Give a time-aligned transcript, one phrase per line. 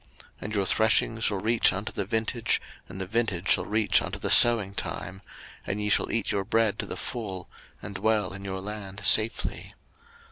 [0.39, 2.59] 03:026:005 And your threshing shall reach unto the vintage,
[2.89, 5.21] and the vintage shall reach unto the sowing time:
[5.67, 7.47] and ye shall eat your bread to the full,
[7.83, 9.75] and dwell in your land safely.